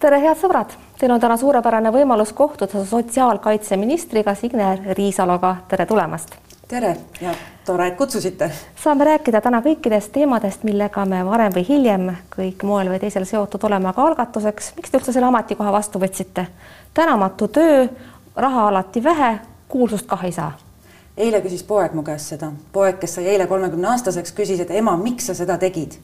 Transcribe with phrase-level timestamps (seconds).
[0.00, 6.36] tere, head sõbrad, teil on täna suurepärane võimalus kohtuda sotsiaalkaitseministriga Signe Riisaloga, tere tulemast.
[6.68, 7.34] tere ja
[7.66, 8.50] tore, et kutsusite.
[8.82, 13.64] saame rääkida täna kõikidest teemadest, millega me varem või hiljem kõik moel või teisel seotud
[13.64, 16.46] oleme, aga algatuseks, miks te üldse selle ametikoha vastu võtsite?
[16.94, 17.86] tänamatu töö,
[18.36, 19.38] raha alati vähe,
[19.68, 20.52] kuulsust kah ei saa
[21.16, 24.96] eile küsis poeg mu käest seda, poeg, kes sai eile kolmekümne aastaseks, küsis, et ema,
[24.96, 25.98] miks sa seda tegid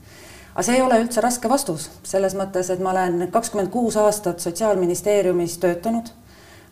[0.56, 4.40] aga see ei ole üldse raske vastus, selles mõttes, et ma olen kakskümmend kuus aastat
[4.40, 6.08] Sotsiaalministeeriumis töötanud.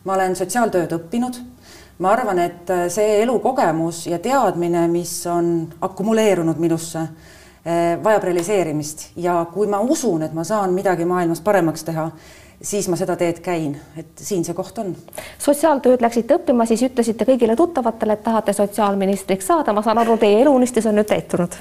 [0.03, 1.37] ma olen sotsiaaltööd õppinud.
[1.99, 6.99] ma arvan, et see elukogemus ja teadmine, mis on akumuleerunud minusse,
[7.65, 12.09] eh, vajab realiseerimist ja kui ma usun, et ma saan midagi maailmas paremaks teha,
[12.61, 14.93] siis ma seda teed käin, et siin see koht on.
[15.41, 20.41] sotsiaaltööd läksite õppima, siis ütlesite kõigile tuttavatele, et tahate sotsiaalministriks saada, ma saan aru, teie
[20.41, 21.57] eluunistus on nüüd täitunud.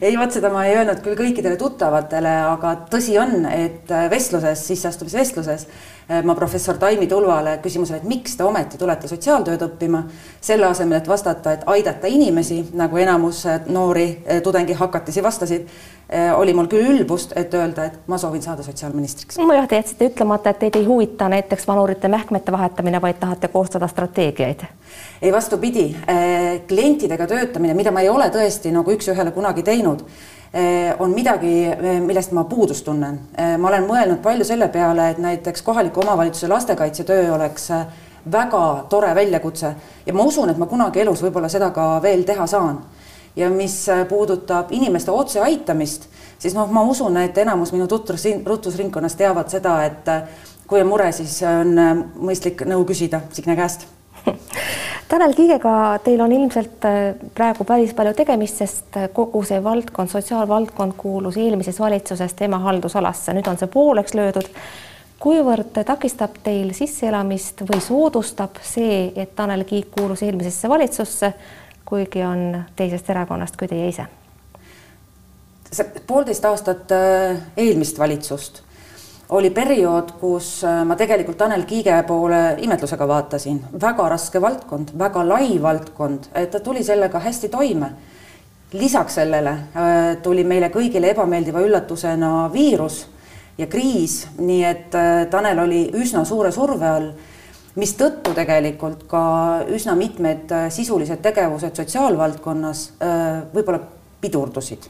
[0.00, 5.68] ei, vot seda ma ei öelnud küll kõikidele tuttavatele, aga tõsi on, et vestluses, sisseastumisvestluses
[6.22, 10.04] ma professor Taimi Tulvale küsimusele, et miks te ometi tulete sotsiaaltööd õppima,
[10.40, 15.68] selle asemel, et vastata, et aidata inimesi, nagu enamus äh, noori äh, tudengihakatisi vastasid,
[16.36, 19.40] oli mul küll ülbust, et öelda, et ma soovin saada sotsiaalministriks.
[19.42, 23.88] nojah, te jätsite ütlemata, et teid ei huvita näiteks vanurite mähkmete vahetamine, vaid tahate koostada
[23.90, 24.62] strateegiaid.
[25.22, 25.88] ei, vastupidi,
[26.68, 30.06] klientidega töötamine, mida ma ei ole tõesti nagu üks-ühele kunagi teinud
[30.98, 33.20] on midagi, eh, millest ma puudust tunnen.
[33.38, 37.70] Eh, ma olen mõelnud palju selle peale, et näiteks kohaliku omavalitsuse lastekaitsetöö oleks
[38.32, 39.74] väga tore väljakutse
[40.06, 42.80] ja ma usun, et ma kunagi elus võib-olla seda ka veel teha saan.
[43.36, 46.06] ja mis puudutab inimeste otseaitamist,
[46.38, 50.08] siis noh, ma usun, et enamus minu tutvus, tutvusringkonnas teavad seda, et
[50.66, 51.76] kui on mure, siis on
[52.16, 53.84] mõistlik nõu küsida Signe käest
[55.08, 60.10] Tanel Kiigega teil on ilmselt äh, praegu päris palju tegemist, sest äh, kogu see valdkond,
[60.10, 64.50] sotsiaalvaldkond kuulus eelmises valitsuses tema haldusalasse, nüüd on see pooleks löödud.
[65.22, 71.32] kuivõrd takistab teil sisseelamist või soodustab see, et Tanel Kiik kuulus eelmisesse valitsusse,
[71.84, 74.10] kuigi on teisest erakonnast kui teie ise?
[75.70, 78.65] see poolteist aastat äh, eelmist valitsust
[79.28, 85.24] oli periood, kus äh, ma tegelikult Tanel Kiige poole imetlusega vaatasin, väga raske valdkond, väga
[85.26, 87.90] lai valdkond, et ta tuli sellega hästi toime.
[88.72, 93.06] lisaks sellele äh, tuli meile kõigile ebameeldiva üllatusena viirus
[93.58, 97.10] ja kriis, nii et äh, Tanel oli üsna suure surve all,
[97.76, 99.22] mistõttu tegelikult ka
[99.68, 102.84] üsna mitmed sisulised tegevused sotsiaalvaldkonnas
[103.52, 103.80] võib-olla
[104.20, 104.86] pidurdusid.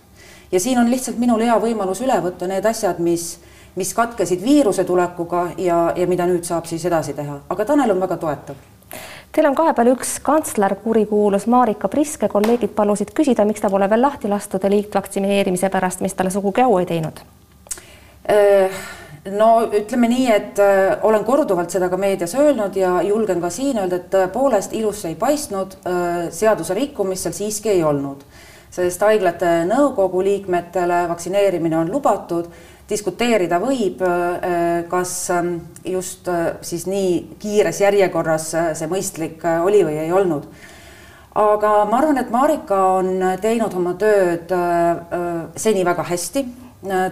[0.53, 3.39] ja siin on lihtsalt minul hea võimalus üle võtta need asjad, mis
[3.77, 8.01] mis katkesid viiruse tulekuga ja, ja mida nüüd saab siis edasi teha, aga Tanel on
[8.01, 8.65] väga toetav.
[9.37, 14.01] Teil on kahepeal üks kantsler, kurikuulus Marika Priske, kolleegid palusid küsida, miks ta pole veel
[14.01, 17.21] lahti lastud eliitvaktsineerimise pärast, mis talle sugugi au ei teinud?
[18.33, 18.79] Äh,
[19.37, 23.83] no ütleme nii, et äh, olen korduvalt seda ka meedias öelnud ja julgen ka siin
[23.83, 28.25] öelda, et tõepoolest ilus ei paistnud äh,, seaduse rikkumist seal siiski ei olnud,
[28.73, 32.49] sest haiglate nõukogu liikmetele vaktsineerimine on lubatud
[32.91, 39.83] diskuteerida võib, äh, kas ähm, just äh, siis nii kiires järjekorras äh, see mõistlik oli
[39.87, 40.47] või ei olnud.
[41.37, 44.53] aga ma arvan, et Marika on teinud oma tööd
[45.57, 46.45] seni väga hästi.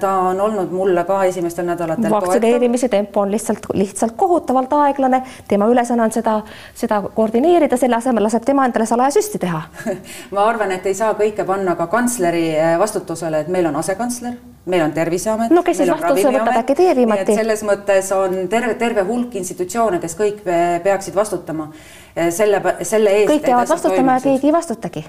[0.01, 5.67] Ta on olnud mulle ka esimestel nädalatel vaktsineerimise tempo on lihtsalt, lihtsalt kohutavalt aeglane, tema
[5.67, 6.39] ülesanne on seda,
[6.79, 9.63] seda koordineerida, selle asemel laseb tema endale salajasüsti teha.
[10.37, 14.83] Ma arvan, et ei saa kõike panna ka kantsleri vastutusele, et meil on asekantsler meil
[14.83, 15.51] on Terviseamet.
[15.51, 17.37] no kes siis vastutuse võtab, äkki teie viimati?
[17.37, 20.41] selles mõttes on terve, terve hulk institutsioone, kes kõik
[20.85, 21.69] peaksid vastutama
[22.17, 23.31] eh, selle, selle eest.
[23.33, 25.05] kõik peavad vastutama ja keegi ei vastutagi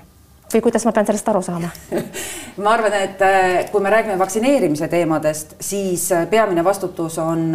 [0.55, 1.71] või kuidas ma pean sellest aru saama
[2.63, 7.47] ma arvan, et eh, kui me räägime vaktsineerimise teemadest, siis eh, peamine vastutus on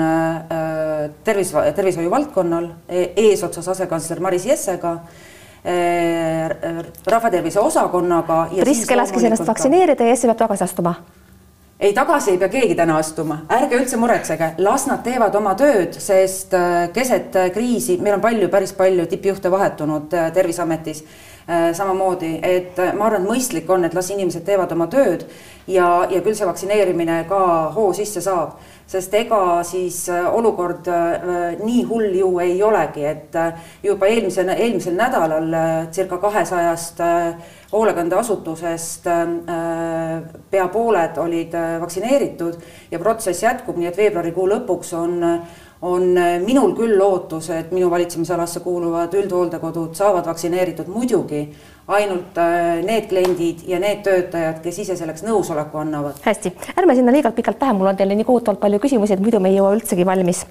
[1.25, 4.97] tervis, tervishoiu valdkonnal e-, eesotsas asekantsler Maris Jessega
[7.05, 8.47] rahvatervise osakonnaga.
[8.63, 10.95] Priske laskis ennast vaktsineerida ja Jesse peab tagasi astuma
[11.81, 15.97] ei, tagasi ei pea keegi täna astuma, ärge üldse muretsege, las nad teevad oma tööd,
[15.97, 21.05] sest äh, keset äh, kriisi meil on palju, päris palju tippjuhte vahetunud äh, Terviseametis.
[21.51, 25.25] Samamoodi, et ma arvan, et mõistlik on, et las inimesed teevad oma tööd
[25.67, 27.41] ja, ja küll see vaktsineerimine ka
[27.75, 28.61] hoo sisse saab
[28.91, 34.51] sest ega siis äh, olukord äh, nii hull ju ei olegi, et äh, juba eelmisel,
[34.57, 35.55] eelmisel nädalal
[35.95, 37.03] circa kahesajast
[37.71, 39.07] hoolekandeasutusest
[40.51, 42.59] pea pooled olid vaktsineeritud
[42.91, 45.19] ja protsess jätkub, nii et veebruarikuu lõpuks on
[45.81, 46.11] on
[46.45, 51.47] minul küll lootus, et minu valitsemisalasse kuuluvad üldhooldekodud saavad vaktsineeritud, muidugi
[51.91, 56.21] ainult äh, need kliendid ja need töötajad, kes ise selleks nõusoleku annavad.
[56.23, 59.41] hästi, ärme sinna liialt pikalt lähe, mul on teile nii kohutavalt palju küsimusi, et muidu
[59.43, 60.45] me ei jõua üldsegi valmis.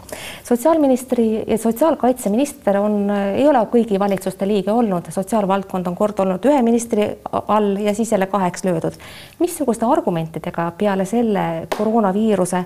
[0.44, 3.00] sotsiaalministri ja sotsiaalkaitseminister on,
[3.38, 7.07] ei ole kõigi valitsuste liige olnud, sotsiaalvaldkond on kord olnud ühe ministri
[7.47, 9.00] all ja siis jälle kaheks löödud.
[9.39, 12.63] missuguste argumentidega peale selle koroonaviiruse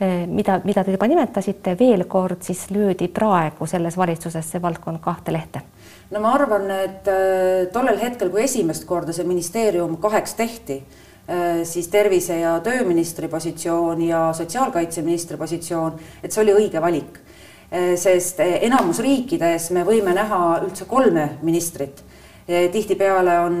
[0.00, 4.98] eh, mida, mida te juba nimetasite, veel kord siis löödi praegu selles valitsuses see valdkond
[5.00, 5.62] kahte lehte
[6.10, 10.80] no ma arvan, et äh, tollel hetkel, kui esimest korda see ministeerium kaheks tehti,
[11.28, 17.20] äh, siis tervise- ja tööministri positsioon ja sotsiaalkaitseministri positsioon, et see oli õige valik.
[17.68, 22.04] Äh, sest enamus riikides me võime näha üldse kolme ministrit
[22.48, 23.58] tihtipeale on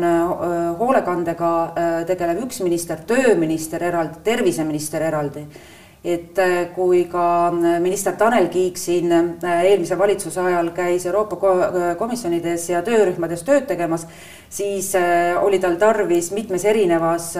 [0.78, 1.48] hoolekandega
[2.08, 5.42] tegelev üks minister, tööminister eraldi, terviseminister eraldi
[6.04, 11.36] et äh, kui ka äh, minister Tanel Kiik siin äh, eelmise valitsuse ajal käis Euroopa
[11.98, 14.06] komisjonides ja töörühmades tööd tegemas,
[14.50, 14.92] siis
[15.42, 17.32] oli tal tarvis mitmes erinevas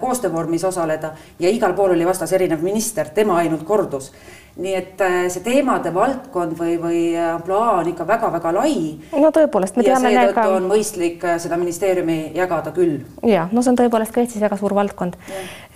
[0.00, 4.12] koostöövormis osaleda ja igal pool oli vastas erinev minister, tema ainult kordus
[4.58, 8.76] nii et see teemade valdkond või, või ampluaa on ikka väga-väga lai.
[9.14, 10.12] no tõepoolest, me teame.
[10.12, 13.04] ja seetõttu on mõistlik seda ministeeriumi jagada küll.
[13.22, 15.14] ja no see on tõepoolest ka Eestis väga suur valdkond.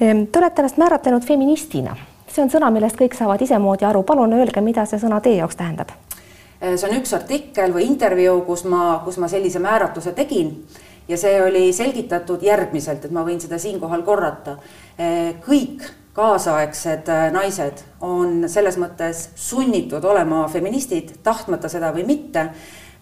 [0.01, 1.97] Ehm, te olete ennast määratlenud feministina
[2.33, 5.59] see on sõna, millest kõik saavad isemoodi aru, palun öelge, mida see sõna teie jaoks
[5.59, 5.93] tähendab?
[6.63, 10.55] Äh, see on üks artikkel või intervjuu, kus ma, kus ma sellise määratluse tegin
[11.09, 14.57] ja see oli selgitatud järgmiselt, et ma võin seda siinkohal korrata.
[14.97, 22.51] Äh, kõik kaasaegsed äh, naised on selles mõttes sunnitud olema feministid, tahtmata seda või mitte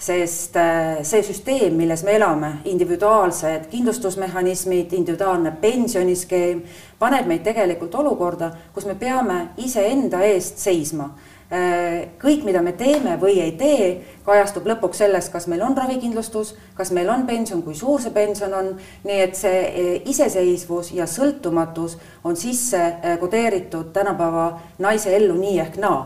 [0.00, 6.62] sest äh, see süsteem, milles me elame, individuaalsed kindlustusmehhanismid, individuaalne pensioniskeem,
[6.98, 11.10] paneb meid tegelikult olukorda, kus me peame iseenda eest seisma
[11.50, 13.86] kõik, mida me teeme või ei tee,
[14.26, 18.54] kajastub lõpuks selles, kas meil on ravikindlustus, kas meil on pension, kui suur see pension
[18.54, 18.68] on,
[19.04, 22.80] nii et see äh, iseseisvus ja sõltumatus on sisse
[23.20, 26.04] kodeeritud tänapäeva naise ellu nii ehk naa.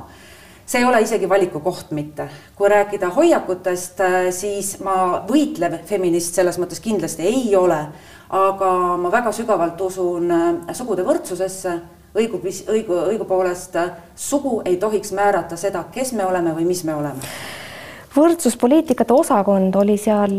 [0.64, 2.28] See ei ole isegi valiku koht mitte.
[2.56, 7.82] kui rääkida hoiakutest, äh, siis ma võitlev feminist selles mõttes kindlasti ei ole,
[8.30, 10.32] aga ma väga sügavalt usun
[10.72, 11.76] sugude võrdsusesse,
[12.14, 16.94] õigu, õigu, õigupoolest äh, sugu ei tohiks määrata seda, kes me oleme või mis me
[16.94, 17.34] oleme
[18.14, 20.36] võrdsuspoliitikate osakond oli seal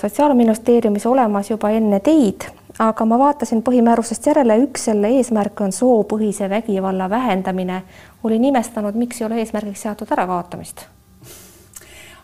[0.00, 2.46] Sotsiaalministeeriumis olemas juba enne teid
[2.78, 7.82] aga ma vaatasin põhimäärusest järele, üks selle eesmärk on soopõhise vägivalla vähendamine,
[8.24, 10.86] oli nimestanud, miks ei ole eesmärgiks seatud ärakaotamist?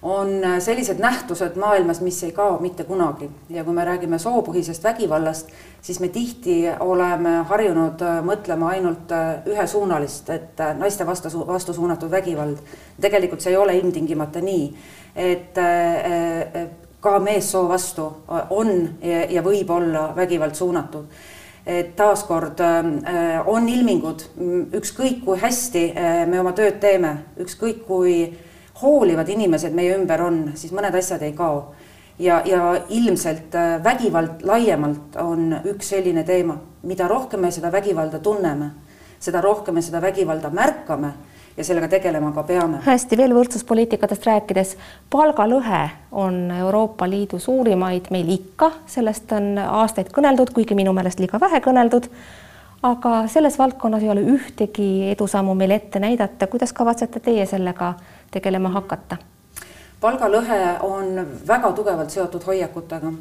[0.04, 0.28] On
[0.60, 5.48] sellised nähtused maailmas, mis ei kao mitte kunagi ja kui me räägime soopõhisest vägivallast,
[5.82, 9.14] siis me tihti oleme harjunud mõtlema ainult
[9.48, 12.60] ühesuunalist, et naiste vastu, vastu suunatud vägivald.
[13.00, 14.66] tegelikult see ei ole ilmtingimata nii,
[15.16, 15.56] et
[17.04, 18.08] ka meessoo vastu
[18.50, 18.70] on
[19.04, 21.04] ja, võib olla vägivald suunatud.
[21.66, 24.20] et taaskord äh, on ilmingud,
[24.76, 28.18] ükskõik kui hästi äh, me oma tööd teeme, ükskõik kui
[28.82, 31.74] hoolivad inimesed meie ümber on, siis mõned asjad ei kao.
[32.18, 38.18] ja, ja ilmselt äh, vägivald laiemalt on üks selline teema, mida rohkem me seda vägivalda
[38.18, 38.70] tunneme,
[39.20, 41.12] seda rohkem me seda vägivalda märkame
[41.56, 42.80] ja sellega tegelema ka peame.
[42.84, 44.76] hästi, veel võrdsuspoliitikatest rääkides,
[45.10, 45.82] palgalõhe
[46.12, 51.62] on Euroopa Liidu suurimaid meil ikka, sellest on aastaid kõneldud, kuigi minu meelest liiga vähe
[51.64, 52.10] kõneldud.
[52.84, 57.94] aga selles valdkonnas ei ole ühtegi edusammu meil ette näidata, kuidas kavatsete teie sellega
[58.34, 59.20] tegelema hakata?
[60.04, 61.16] palgalõhe on
[61.48, 63.12] väga tugevalt seotud hoiakutega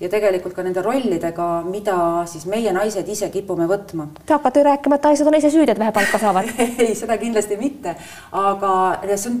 [0.00, 1.96] ja tegelikult ka nende rollidega, mida
[2.28, 4.10] siis meie naised ise kipume võtma.
[4.26, 6.50] Te hakkate rääkima, et naised on ise süüdi, et vähe palka saavad
[6.84, 7.96] ei, seda kindlasti mitte,
[8.36, 8.72] aga
[9.14, 9.40] see on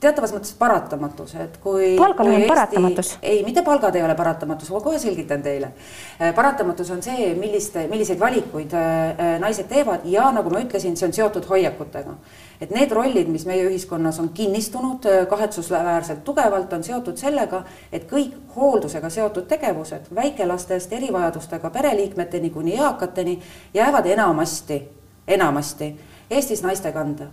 [0.00, 1.94] teatavas mõttes paratamatus, et kui.
[1.98, 3.14] palgal on paratamatus.
[3.22, 5.72] ei, mitte palgad ei ole paratamatus, ma kohe selgitan teile.
[6.20, 10.98] Äh, paratamatus on see, milliste, milliseid valikuid äh, äh, naised teevad ja nagu ma ütlesin,
[11.00, 12.18] see on seotud hoiakutega.
[12.60, 18.34] Et need rollid, mis meie ühiskonnas on kinnistunud kahetsusväärselt tugevalt, on seotud sellega, et kõik
[18.56, 23.40] hooldusega seotud tegevused väikelastest erivajadustega pereliikmeteni kuni eakateni
[23.74, 24.82] jäävad enamasti,
[25.28, 25.94] enamasti
[26.30, 27.28] Eestis naiste kanda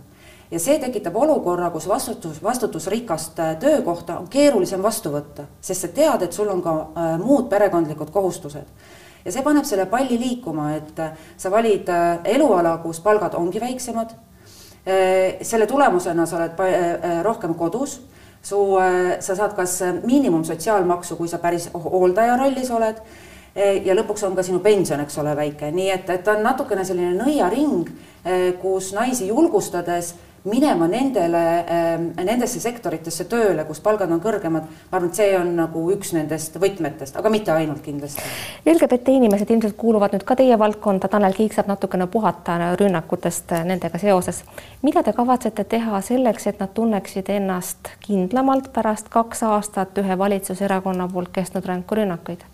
[0.50, 5.90] ja see tekitab olukorra, kus vastutus, vastutusrikast äh, töökohta on keerulisem vastu võtta, sest sa
[5.96, 8.68] tead, et sul on ka äh, muud perekondlikud kohustused.
[9.24, 11.90] ja see paneb selle palli liikuma, et äh, sa valid
[12.36, 14.14] eluala, kus palgad ongi väiksemad.
[14.84, 16.58] Selle tulemusena sa oled
[17.24, 17.94] rohkem kodus
[18.44, 18.58] su,
[19.20, 23.00] sa saad kas miinimumsotsiaalmaksu, kui sa päris hooldaja rollis oled
[23.56, 26.84] ja lõpuks on ka sinu pension, eks ole, väike, nii et, et ta on natukene
[26.84, 27.88] selline nõiaring,
[28.60, 30.12] kus naisi julgustades
[30.44, 31.42] minema nendele,
[32.20, 36.58] nendesse sektoritesse tööle, kus palgad on kõrgemad, ma arvan, et see on nagu üks nendest
[36.60, 38.22] võtmetest, aga mitte ainult kindlasti.
[38.68, 43.98] LGBT inimesed ilmselt kuuluvad nüüd ka teie valdkonda, Tanel Kiik saab natukene puhata rünnakutest nendega
[43.98, 44.44] seoses.
[44.82, 51.08] mida te kavatsete teha selleks, et nad tunneksid ennast kindlamalt pärast kaks aastat ühe valitsuserakonna
[51.08, 52.44] poolt kestnud ränku rünnakuid?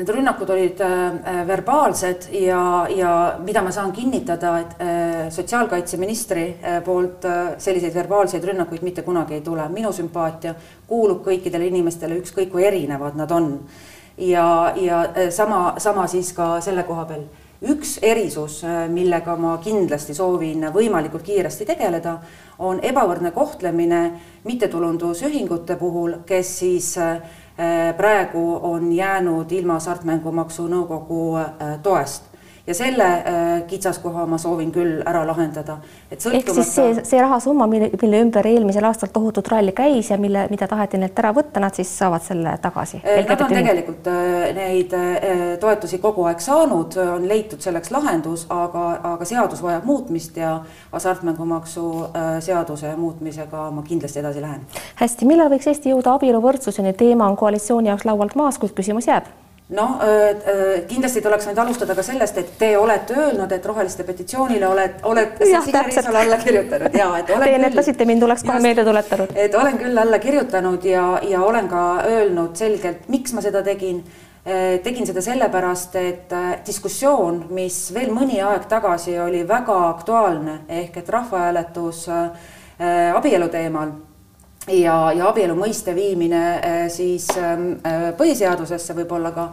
[0.00, 3.10] Need rünnakud olid äh, verbaalsed ja, ja
[3.44, 9.36] mida ma saan kinnitada, et äh, sotsiaalkaitseministri äh, poolt äh, selliseid verbaalseid rünnakuid mitte kunagi
[9.36, 9.66] ei tule.
[9.68, 10.54] minu sümpaatia
[10.88, 13.50] kuulub kõikidele inimestele, ükskõik kui erinevad nad on.
[14.16, 17.28] ja, ja äh, sama, sama siis ka selle koha peal.
[17.60, 22.16] üks erisus, äh, millega ma kindlasti soovin võimalikult kiiresti tegeleda,
[22.58, 24.00] on ebavõrdne kohtlemine
[24.48, 27.39] mittetulundusühingute puhul, kes siis äh, Äh,
[27.96, 32.29] praegu on jäänud ilma Hasartmängumaksu Nõukogu äh, toest
[32.70, 35.78] ja selle äh, kitsaskoha ma soovin küll ära lahendada.
[36.10, 36.36] Sõltumata...
[36.38, 40.46] ehk siis see, see rahasumma, mille, mille ümber eelmisel aastal tohutut ralli käis ja mille,
[40.52, 43.02] mida taheti neilt ära võtta, nad siis saavad selle tagasi?
[43.02, 44.06] Nad on tegelikult
[44.56, 44.94] neid
[45.60, 50.60] toetusi kogu aeg saanud, on leitud selleks lahendus, aga, aga seadus vajab muutmist ja
[50.92, 51.86] hasartmängumaksu
[52.46, 54.66] seaduse muutmisega ma kindlasti edasi lähen.
[55.02, 59.30] hästi, millal võiks Eesti jõuda abieluvõrdsuseni, teema on koalitsiooni jaoks laualt maas, kuid küsimus jääb
[59.70, 60.00] noh,
[60.88, 65.46] kindlasti tuleks nüüd alustada ka sellest, et te olete öelnud, et roheliste petitsioonile oled, olete
[65.46, 69.36] Signe Riisalo alla kirjutanud ja et olen Te ennetasite mind, oleks kohe meelde tuletanud.
[69.36, 74.02] et olen küll alla kirjutanud ja, ja olen ka öelnud selgelt, miks ma seda tegin.
[74.82, 76.30] tegin seda sellepärast, et
[76.66, 82.06] diskussioon, mis veel mõni aeg tagasi oli väga aktuaalne ehk et rahvahääletus
[83.14, 83.92] abielu teemal
[84.78, 89.50] ja, ja abielu mõiste viimine äh, siis ähm, äh, põhiseadusesse võib-olla ka.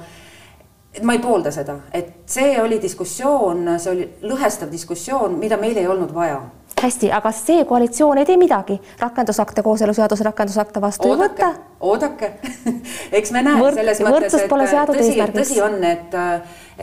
[0.97, 5.77] Et ma ei poolda seda, et see oli diskussioon, see oli lõhestav diskussioon, mida meil
[5.77, 6.39] ei olnud vaja.
[6.77, 11.69] Hästi, aga see koalitsioon ei tee midagi, rakendusakte, kooseluseaduse rakendusakte vastu oodake, ei võta.
[11.85, 12.31] oodake.
[13.19, 14.49] Eks me näe Võrd, selles mõttes, et
[14.89, 16.17] tõsi, tõsi on, et,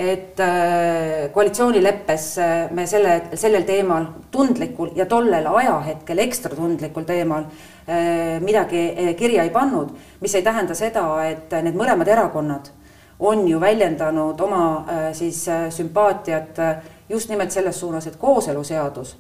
[0.07, 2.31] et äh, koalitsioonileppes
[2.75, 7.74] me selle, sellel teemal tundlikul ja tollel ajahetkel ekstra tundlikul teemal äh,
[8.41, 12.71] midagi äh, kirja ei pannud, mis ei tähenda seda, et need mõlemad erakonnad
[13.21, 14.63] on ju väljendanud oma
[15.15, 16.57] siis sümpaatiat
[17.09, 19.13] just nimelt selles suunas, et kooseluseadus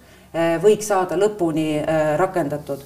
[0.64, 1.78] võiks saada lõpuni
[2.18, 2.80] rakendatud.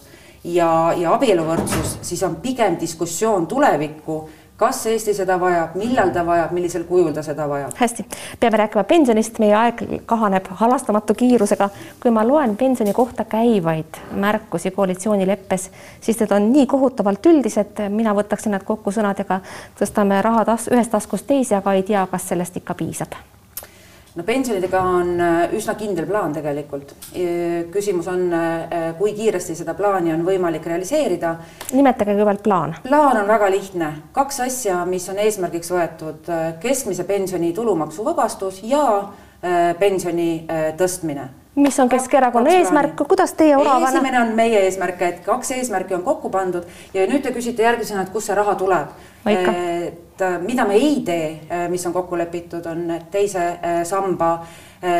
[0.44, 4.18] ja, ja abieluvõrdsus siis on pigem diskussioon tulevikku
[4.58, 7.70] kas Eesti seda vajab, millal ta vajab, millisel kujul ta seda vajab?
[7.78, 8.04] hästi,
[8.40, 11.70] peame rääkima pensionist, meie aeg kahaneb halastamatu kiirusega.
[12.02, 18.14] kui ma loen pensioni kohta käivaid märkusi koalitsioonileppes, siis need on nii kohutavalt üldised, mina
[18.18, 19.40] võtaksin nad kokku sõnadega,
[19.78, 23.14] tõstame raha tas ühest taskust teise, aga ei tea, kas sellest ikka piisab
[24.18, 26.94] no pensionidega on äh, üsna kindel plaan tegelikult.
[27.72, 31.36] küsimus on, äh, kui kiiresti seda plaani on võimalik realiseerida.
[31.72, 32.76] nimetage kõigepealt plaan.
[32.82, 38.84] plaan on väga lihtne, kaks asja, mis on eesmärgiks võetud, äh, keskmise pensioni tulumaksuvabastus ja
[39.78, 41.28] pensioni tõstmine
[41.62, 43.92] mis on Keskerakonna eesmärk, kuidas teie oravana?
[43.92, 48.02] esimene on meie eesmärk, et kaks eesmärki on kokku pandud ja nüüd te küsite järgmisena,
[48.02, 48.90] et kust see raha tuleb.
[50.18, 54.46] Et äh, mida me ei tee, äh, mis on kokku lepitud, on, teise äh, samba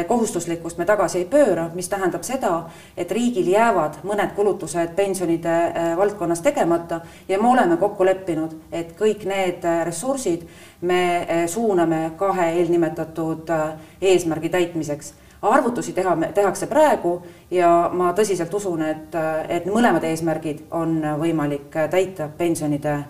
[0.08, 2.64] kohustuslikkust me tagasi ei pööra, mis tähendab seda,
[2.98, 5.54] et riigil jäävad mõned kulutused pensionide
[5.94, 6.98] valdkonnas tegemata
[7.28, 10.48] ja me oleme kokku leppinud, et kõik need ressursid
[10.82, 13.54] me suuname kahe eelnimetatud
[14.02, 15.14] eesmärgi täitmiseks.
[15.46, 17.20] Arvutusi teha, tehakse praegu
[17.54, 19.14] ja ma tõsiselt usun, et,
[19.48, 23.04] et mõlemad eesmärgid on võimalik täita pensionide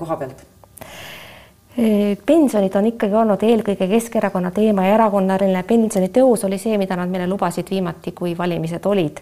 [0.00, 0.48] koha pealt
[2.26, 7.28] pensionid on ikkagi olnud eelkõige Keskerakonna teema ja erakonnaline pensionitõus oli see, mida nad meile
[7.30, 9.20] lubasid viimati, kui valimised olid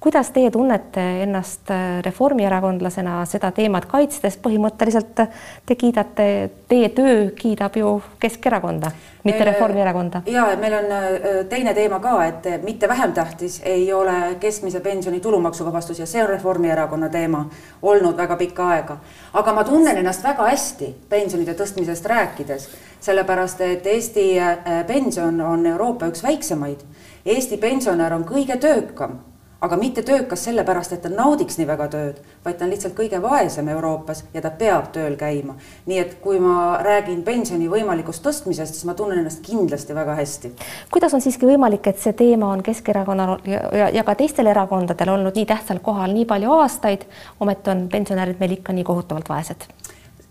[0.00, 5.22] kuidas teie tunnete ennast äh, reformierakondlasena seda teemat kaitstes, põhimõtteliselt
[5.66, 6.26] te kiidate,
[6.70, 8.92] teie töö kiidab ju Keskerakonda,
[9.24, 10.22] mitte meil, Reformierakonda.
[10.26, 11.08] ja meil on äh,
[11.50, 16.30] teine teema ka, et mitte vähem tähtis ei ole keskmise pensioni tulumaksuvabastus ja see on
[16.30, 17.48] Reformierakonna teema
[17.82, 18.96] olnud väga pikka aega.
[19.32, 22.68] aga ma tunnen ennast väga hästi pensionide tõstmisest rääkides,
[23.00, 26.86] sellepärast et Eesti äh, pension on Euroopa üks väiksemaid.
[27.26, 29.18] Eesti pensionär on kõige töökam
[29.60, 33.18] aga mitte töökas sellepärast, et ta naudiks nii väga tööd, vaid ta on lihtsalt kõige
[33.22, 35.56] vaesem Euroopas ja ta peab tööl käima.
[35.86, 40.52] nii et kui ma räägin pensioni võimalikust tõstmisest, siis ma tunnen ennast kindlasti väga hästi.
[40.90, 45.34] kuidas on siiski võimalik, et see teema on Keskerakonnal ja, ja, ka teistel erakondadel olnud
[45.34, 47.08] nii tähtsal kohal nii palju aastaid,
[47.40, 49.66] ometi on pensionärid meil ikka nii kohutavalt vaesed?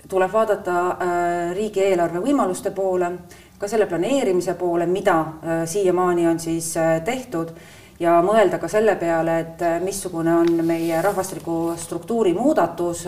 [0.07, 3.11] tuleb vaadata äh, riigieelarve võimaluste poole,
[3.59, 7.51] ka selle planeerimise poole, mida äh, siiamaani on siis äh, tehtud
[7.99, 13.05] ja mõelda ka selle peale, et missugune on meie rahvastiku struktuuri muudatus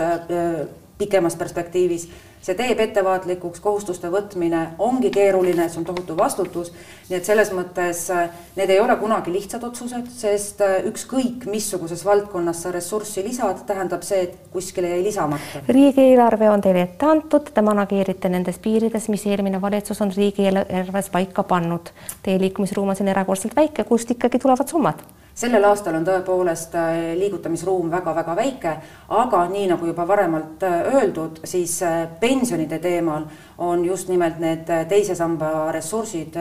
[0.98, 2.10] pikemas perspektiivis
[2.42, 6.72] see teeb ettevaatlikuks, kohustuste võtmine ongi keeruline, see on tohutu vastutus.
[7.10, 12.06] nii et selles mõttes äh, need ei ole kunagi lihtsad otsused, sest äh, ükskõik missuguses
[12.06, 15.64] valdkonnas sa ressurssi lisad, tähendab see, et kuskile jäi lisamata.
[15.68, 21.44] riigieelarve on teile ette antud, te manageerite nendes piirides, mis eelmine valitsus on riigieelarves paika
[21.44, 21.92] pannud.
[22.24, 25.04] Teie liikumisruum on siin erakordselt väike, kust ikkagi tulevad summad?
[25.40, 28.74] Sellel aastal on tõepoolest äh, liigutamisruum väga-väga väike,
[29.22, 33.28] aga nii nagu juba varemalt äh, öeldud, siis äh, pensionide teemal
[33.58, 36.36] on just nimelt need teise samba ressursid,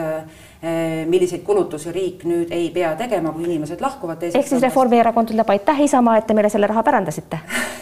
[1.07, 5.51] milliseid kulutusi riik nüüd ei pea tegema, kui inimesed lahkuvad teisest ehk siis Reformierakond ütleb
[5.51, 7.39] aitäh, Isamaa, et te meile selle raha pärandasite.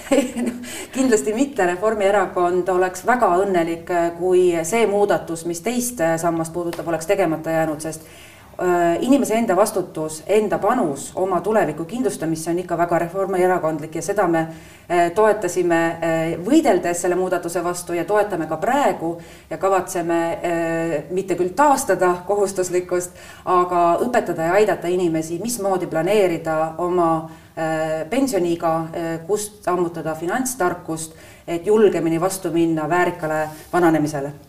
[0.97, 7.53] Kindlasti mitte, Reformierakond oleks väga õnnelik, kui see muudatus, mis teist sammast puudutab, oleks tegemata
[7.53, 8.05] jäänud, sest
[9.01, 14.39] inimese enda vastutus, enda panus oma tuleviku kindlustamisse on ikka väga reformierakondlik ja seda me
[14.39, 19.11] äh, toetasime äh, võideldes selle muudatuse vastu ja toetame ka praegu
[19.49, 20.17] ja kavatseme
[21.11, 23.13] mitte küll taastada kohustuslikkust,
[23.45, 27.29] aga õpetada ja aidata inimesi, mismoodi planeerida oma
[28.09, 28.73] pensioniiga,
[29.27, 31.15] kust ammutada finantstarkust,
[31.47, 34.46] et julgemini vastu minna väärikale vananemisele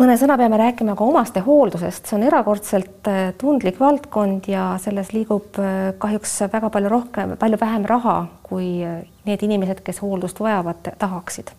[0.00, 5.58] mõne sõna peame rääkima ka omastehooldusest, see on erakordselt äh, tundlik valdkond ja selles liigub
[5.60, 8.16] äh, kahjuks väga palju rohkem, palju vähem raha,
[8.46, 11.52] kui äh, need inimesed, kes hooldust vajavad, tahaksid.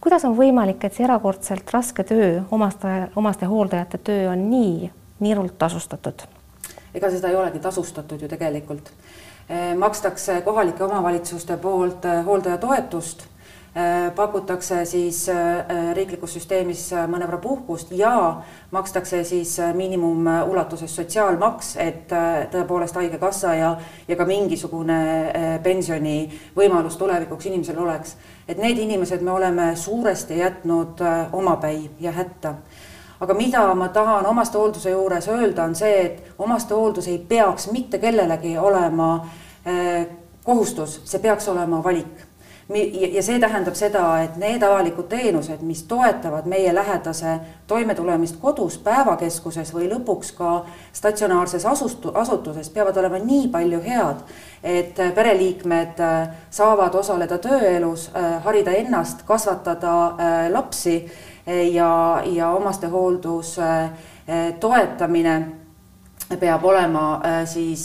[0.00, 4.90] kuidas on võimalik, et see erakordselt raske töö, omaste, omastehooldajate töö on nii
[5.22, 6.26] niirult tasustatud?
[6.94, 8.90] ega seda ei olegi tasustatud ju tegelikult.
[9.78, 13.26] makstakse kohalike omavalitsuste poolt hooldajatoetust
[14.16, 18.42] pakutakse siis äh, riiklikus süsteemis äh, mõnevõrra puhkust ja
[18.72, 22.12] makstakse siis miinimumulatuses sotsiaalmaks, et
[22.54, 23.74] tõepoolest Haigekassa ja,
[24.08, 24.96] ja ka mingisugune
[25.62, 28.16] pensionivõimalus tulevikuks inimesel oleks.
[28.48, 31.02] et need inimesed me oleme suuresti jätnud
[31.32, 32.54] omapäi ja hätta
[33.20, 38.58] aga mida ma tahan omastehoolduse juures öelda, on see, et omastehooldus ei peaks mitte kellelegi
[38.58, 39.26] olema
[40.44, 42.25] kohustus, see peaks olema valik
[43.12, 47.36] ja see tähendab seda, et need avalikud teenused, mis toetavad meie lähedase
[47.70, 50.56] toimetulemist kodus, päevakeskuses või lõpuks ka
[50.92, 54.24] statsionaarses asustu-, asutuses, peavad olema nii palju head,
[54.66, 60.98] et pereliikmed äh, saavad osaleda tööelus, äh, harida ennast, kasvatada äh, lapsi
[61.46, 63.52] ja, ja omastehooldus
[64.60, 65.34] toetamine
[66.40, 67.84] peab olema siis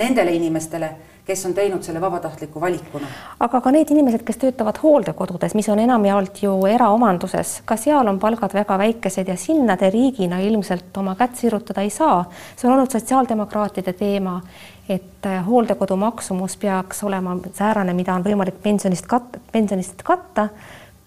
[0.00, 0.88] nendele inimestele
[1.26, 3.06] kes on teinud selle vabatahtliku valikuna.
[3.40, 8.18] aga ka need inimesed, kes töötavad hooldekodudes, mis on enamjaolt ju eraomanduses, ka seal on
[8.18, 12.24] palgad väga väikesed ja sinna te riigina ilmselt oma kätt sirutada ei saa.
[12.56, 14.40] see on olnud sotsiaaldemokraatide teema,
[14.88, 20.48] et äh, hooldekodu maksumus peaks olema säärane, mida on võimalik pensionist kat-, pensionist katta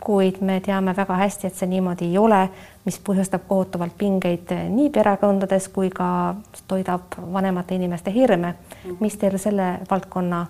[0.05, 2.43] kuid me teame väga hästi, et see niimoodi ei ole,
[2.85, 6.07] mis põhjustab kohutavalt pingeid nii perekondades kui ka
[6.69, 8.55] toidab vanemate inimeste hirme.
[8.99, 10.45] mis teil selle valdkonna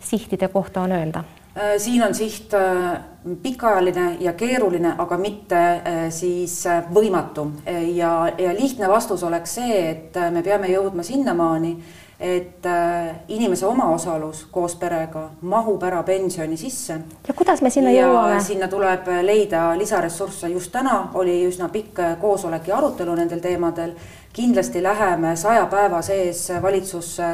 [0.00, 1.24] sihtide kohta on öelda?
[1.56, 3.00] Äh, siin on siht äh,
[3.42, 7.46] pikaajaline ja keeruline, aga mitte äh, siis võimatu
[7.94, 11.72] ja, ja lihtne vastus oleks see, et me peame jõudma sinnamaani,
[12.20, 16.98] et äh, inimese omaosalus koos perega mahub ära pensioni sisse.
[17.28, 18.40] ja kuidas me sinna ja jõuame?
[18.40, 23.92] sinna tuleb leida lisaressursse, just täna oli üsna pikk koosolek ja arutelu nendel teemadel.
[24.36, 27.28] Kindlasti läheme saja päeva sees valitsusse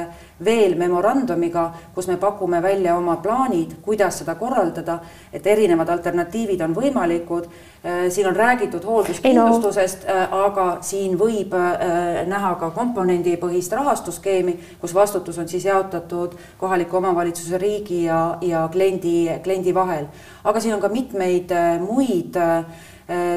[0.45, 4.99] veel memorandumiga, kus me pakume välja oma plaanid, kuidas seda korraldada,
[5.33, 7.49] et erinevad alternatiivid on võimalikud.
[7.83, 14.95] Äh, siin on räägitud hoolduskindlustusest, äh, aga siin võib äh, näha ka komponendipõhist rahastusskeemi, kus
[14.95, 20.07] vastutus on siis jaotatud kohaliku omavalitsuse, riigi ja, ja kliendi, kliendi vahel.
[20.45, 21.51] aga siin on ka mitmeid
[21.83, 22.65] muid Äh,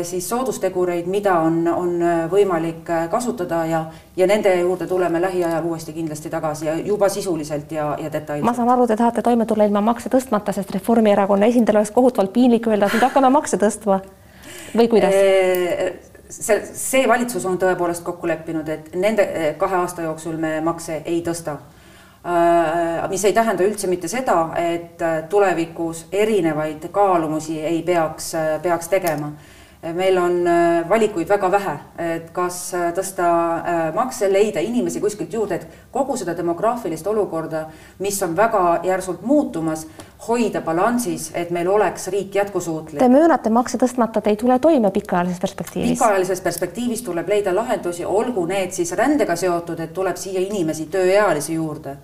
[0.04, 3.82] siis soodustegureid, mida on, on äh, võimalik äh, kasutada ja,
[4.18, 8.46] ja nende juurde tuleme lähiajal uuesti kindlasti tagasi ja juba sisuliselt ja, ja detailselt.
[8.46, 12.34] ma saan aru, te tahate toime tulla ilma makse tõstmata, sest Reformierakonna esindajal oleks kohutavalt
[12.34, 14.02] piinlik öelda, et nüüd hakkame makse tõstma
[14.78, 15.18] või kuidas?
[16.30, 21.22] see, see valitsus on tõepoolest kokku leppinud, et nende kahe aasta jooksul me makse ei
[21.26, 21.58] tõsta
[23.10, 28.32] mis ei tähenda üldse mitte seda, et tulevikus erinevaid kaalumusi ei peaks,
[28.64, 29.32] peaks tegema
[29.94, 33.28] meil on äh, valikuid väga vähe, et kas äh, tõsta
[33.96, 37.66] makse, leida inimesi kuskilt juurde, et kogu seda demograafilist olukorda,
[38.00, 39.86] mis on väga järsult muutumas,
[40.28, 43.00] hoida balansis, et meil oleks riik jätkusuutlik.
[43.00, 45.98] Te möönate, makse tõstmata te ei tule toime pikaajalises perspektiivis?
[45.98, 51.60] pikaajalises perspektiivis tuleb leida lahendusi, olgu need siis rändega seotud, et tuleb siia inimesi, tööealisi
[51.60, 51.98] juurde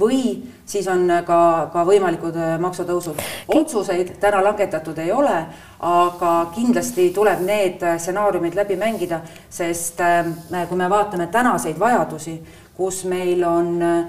[0.00, 3.22] või siis on ka, ka võimalikud äh, maksutõusud.
[3.54, 5.38] otsuseid täna langetatud ei ole,
[5.80, 10.26] aga kindlasti tuleb need äh, stsenaariumid läbi mängida, sest äh,
[10.68, 12.40] kui me vaatame tänaseid vajadusi,
[12.76, 14.04] kus meil on äh,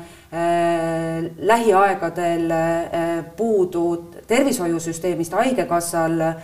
[1.37, 6.35] lähiaegadel äh, puudu tervishoiusüsteemist, haigekassal äh,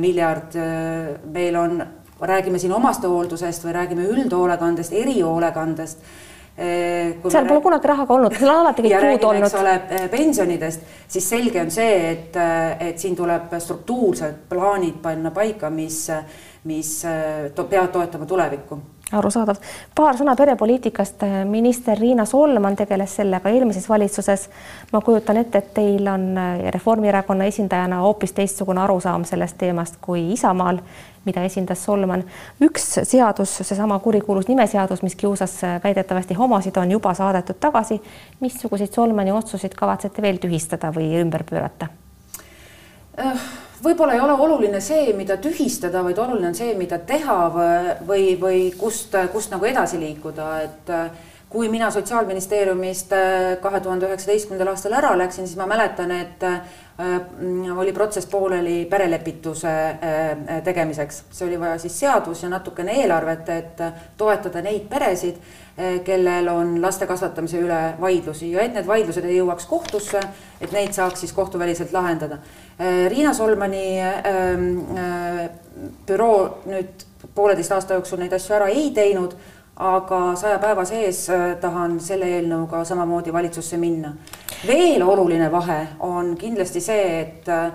[0.00, 1.82] miljard äh,, meil on,
[2.20, 6.00] räägime siin omastehooldusest või räägime üldhoolekandest, erihoolekandest
[6.56, 9.46] seal pole kunagi raha ka olnud, seal on alati kõik puudu olnud.
[9.48, 15.00] eks ole, eh, pensionidest, siis selge on see, et, eh, et siin tuleb struktuursed plaanid
[15.02, 16.06] panna paika, mis,
[16.64, 16.96] mis
[17.54, 18.80] to, peavad toetama tulevikku
[19.12, 19.56] arusaadav.
[19.94, 21.22] paar sõna perepoliitikast.
[21.44, 24.48] minister Riina Solman tegeles sellega eelmises valitsuses.
[24.92, 26.34] ma kujutan ette, et teil on
[26.70, 30.78] Reformierakonna esindajana hoopis teistsugune arusaam sellest teemast kui Isamaal
[31.24, 32.24] mida esindas Solman.
[32.60, 38.00] üks seadus, seesama kurikuulus nimeseadus, mis kiusas väidetavasti homosid, on juba saadetud tagasi.
[38.40, 41.88] missuguseid Solmani otsuseid kavatsete veel tühistada või ümber pöörata?
[43.18, 43.44] Äh,
[43.84, 47.36] võib-olla ei ole oluline see, mida tühistada, vaid oluline on see, mida teha
[48.06, 54.08] või, või kust, kust nagu edasi liikuda, et äh, kui mina Sotsiaalministeeriumist äh, kahe tuhande
[54.08, 56.42] üheksateistkümnendal aastal ära läksin, siis ma mäletan, et
[57.00, 57.20] Äh,
[57.78, 61.24] oli protsess pooleli perelepituse äh, tegemiseks.
[61.30, 63.82] see oli vaja siis seadus ja natukene eelarvet, et
[64.16, 65.40] toetada neid peresid,
[66.06, 70.20] kellel on laste kasvatamise üle vaidlusi ja et need vaidlused ei jõuaks kohtusse,
[70.60, 72.38] et neid saaks siis kohtuväliselt lahendada.
[73.10, 74.68] Riina Solmani ähm,
[76.06, 77.02] büroo nüüd
[77.34, 79.34] pooleteist aasta jooksul neid asju ära ei teinud
[79.76, 84.12] aga saja päeva sees äh, tahan selle eelnõuga samamoodi valitsusse minna.
[84.66, 87.72] veel oluline vahe on kindlasti see, et äh,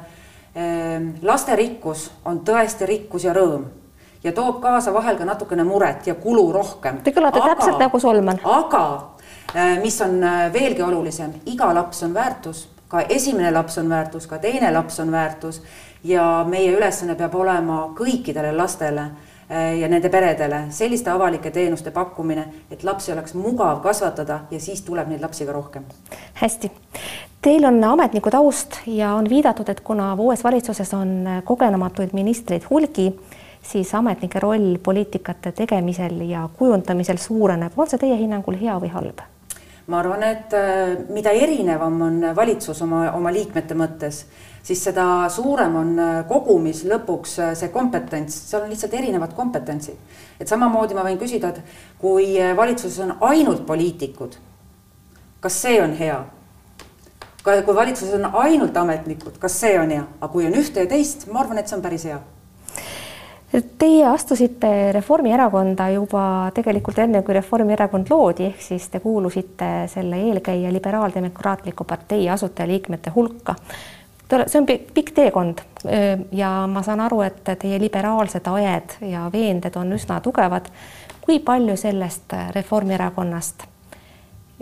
[1.21, 3.65] lasterikkus on tõesti rikkus ja rõõm
[4.23, 6.97] ja toob kaasa vahel ka natukene muret ja kulu rohkem.
[7.03, 8.39] Te kõlate täpselt nagu Solman.
[8.43, 8.83] aga
[9.55, 14.37] äh, mis on veelgi olulisem, iga laps on väärtus, ka esimene laps on väärtus, ka
[14.37, 15.61] teine laps on väärtus
[16.03, 19.09] ja meie ülesanne peab olema kõikidele lastele
[19.49, 25.09] ja nende peredele selliste avalike teenuste pakkumine, et lapsi oleks mugav kasvatada ja siis tuleb
[25.09, 25.83] neid lapsi ka rohkem.
[26.33, 26.71] hästi.
[27.41, 33.13] Teil on ametniku taust ja on viidatud, et kuna uues valitsuses on kogenematuid ministreid hulgi,
[33.61, 37.73] siis ametnike roll poliitikate tegemisel ja kujundamisel suureneb.
[37.77, 39.25] on see teie hinnangul hea või halb?
[39.89, 44.25] ma arvan, et äh, mida erinevam on valitsus oma, oma liikmete mõttes,
[44.63, 49.97] siis seda suurem on äh, kogumis lõpuks äh, see kompetents, seal on lihtsalt erinevad kompetentsid.
[50.39, 51.61] et samamoodi ma võin küsida, et
[51.99, 54.35] kui valitsuses on ainult poliitikud,
[55.39, 56.19] kas see on hea?
[57.43, 61.25] kui valitsuses on ainult ametnikud, kas see on hea, aga kui on ühte ja teist,
[61.31, 62.19] ma arvan, et see on päris hea
[63.49, 70.69] Teie astusite Reformierakonda juba tegelikult enne, kui Reformierakond loodi, ehk siis te kuulusite selle eelkäija
[70.69, 73.55] Liberaaldemokraatliku partei asutajaliikmete hulka.
[74.29, 75.61] See on pikk teekond
[76.31, 80.69] ja ma saan aru, et teie liberaalsed ajed ja veended on üsna tugevad.
[81.21, 83.63] kui palju sellest Reformierakonnast,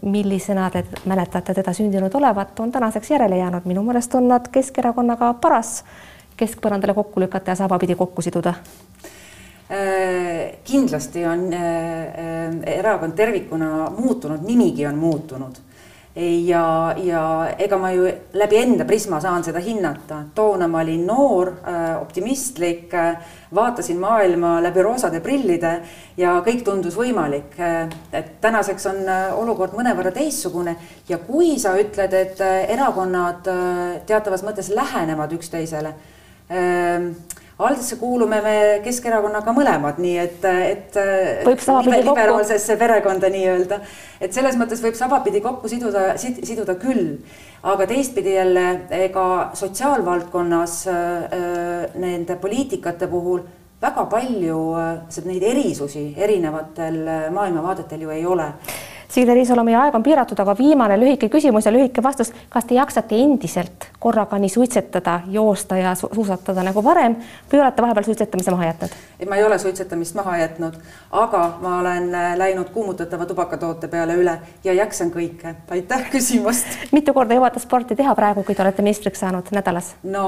[0.04, 3.66] millisena te mäletate teda sündinud olevat, on tänaseks järele jäänud?
[3.66, 5.84] minu meelest on nad Keskerakonnaga paras
[6.38, 8.54] keskpõrandale kokku lükata ja sabapidi kokku siduda?
[9.72, 15.60] Äh, kindlasti on äh, äh, erakond tervikuna muutunud, nimigi on muutunud
[16.18, 17.22] ja, ja
[17.60, 20.24] ega ma ju läbi enda prisma saan seda hinnata.
[20.36, 21.52] toona ma olin noor,
[22.02, 22.94] optimistlik,
[23.56, 25.74] vaatasin maailma läbi roosade prillide
[26.18, 27.58] ja kõik tundus võimalik.
[28.12, 29.04] et tänaseks on
[29.38, 30.76] olukord mõnevõrra teistsugune
[31.10, 33.50] ja kui sa ütled, et erakonnad
[34.06, 35.94] teatavas mõttes lähenevad üksteisele
[37.58, 40.98] Aldesse kuulume me Keskerakonnaga mõlemad, nii et, et
[41.48, 43.80] liber, liberaalsesse perekonda nii-öelda,
[44.22, 47.16] et selles mõttes võib sabapidi kokku siduda, siduda küll,
[47.66, 48.66] aga teistpidi jälle
[49.00, 49.26] ega
[49.58, 51.40] sotsiaalvaldkonnas äh,
[51.98, 53.42] nende poliitikate puhul
[53.82, 57.02] väga palju äh, neid erisusi erinevatel
[57.34, 58.52] maailmavaadetel ju ei ole
[59.08, 62.34] Signe Riisalo, meie aeg on piiratud, aga viimane lühike küsimus ja lühike vastus.
[62.50, 67.16] kas te jaksate endiselt korraga nii suitsetada, joosta ja su suusatada nagu varem
[67.52, 68.98] või olete vahepeal suitsetamise maha jätnud?
[69.20, 70.76] ei, ma ei ole suitsetamist maha jätnud,
[71.12, 75.56] aga ma olen äh, läinud kuumutatava tubakatoote peale üle ja jaksan kõike.
[75.72, 76.68] aitäh küsimast
[76.98, 79.94] mitu korda jõuate sporti teha praegu, kui te olete ministriks saanud nädalas?
[80.04, 80.28] no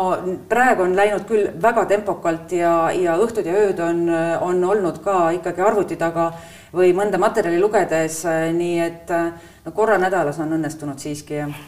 [0.49, 4.07] praegu on läinud küll väga tempokalt ja, ja õhtud ja ööd on,
[4.39, 6.31] on olnud ka ikkagi arvuti taga
[6.73, 9.31] või mõnda materjali lugedes, äh, nii et äh,
[9.65, 11.59] no korra nädalas on õnnestunud siiski, jah.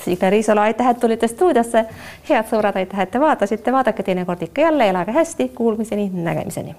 [0.00, 1.84] Signe Riisalo, aitäh, et tulite stuudiosse.
[2.28, 6.76] head sõbrad, aitäh, et te vaatasite, vaadake teinekord ikka jälle, elage hästi, kuulmiseni, nägemiseni